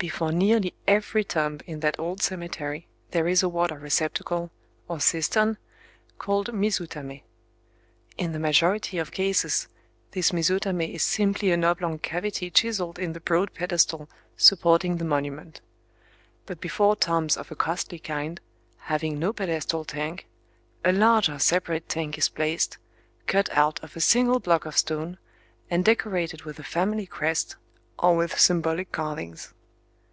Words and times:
Before 0.00 0.30
nearly 0.30 0.74
every 0.86 1.24
tomb 1.24 1.58
in 1.66 1.80
that 1.80 1.98
old 1.98 2.22
cemetery 2.22 2.86
there 3.10 3.26
is 3.26 3.42
a 3.42 3.48
water 3.48 3.76
receptacle, 3.76 4.52
or 4.86 5.00
cistern, 5.00 5.58
called 6.18 6.50
mizutamé. 6.52 7.24
In 8.16 8.30
the 8.30 8.38
majority 8.38 8.98
of 8.98 9.10
cases 9.10 9.66
this 10.12 10.30
mizutamé 10.30 10.94
is 10.94 11.02
simply 11.02 11.50
an 11.50 11.64
oblong 11.64 11.98
cavity 11.98 12.48
chiseled 12.48 13.00
in 13.00 13.12
the 13.12 13.18
broad 13.18 13.52
pedestal 13.54 14.08
supporting 14.36 14.98
the 14.98 15.04
monument; 15.04 15.60
but 16.46 16.60
before 16.60 16.94
tombs 16.94 17.36
of 17.36 17.50
a 17.50 17.56
costly 17.56 17.98
kind, 17.98 18.40
having 18.82 19.18
no 19.18 19.32
pedestal 19.32 19.84
tank, 19.84 20.28
a 20.84 20.92
larger 20.92 21.40
separate 21.40 21.88
tank 21.88 22.16
is 22.16 22.28
placed, 22.28 22.78
cut 23.26 23.50
out 23.50 23.82
of 23.82 23.96
a 23.96 24.00
single 24.00 24.38
block 24.38 24.64
of 24.64 24.78
stone, 24.78 25.18
and 25.68 25.84
decorated 25.84 26.42
with 26.44 26.56
a 26.60 26.62
family 26.62 27.04
crest, 27.04 27.56
or 27.98 28.14
with 28.16 28.38
symbolic 28.38 28.92
carvings. 28.92 29.54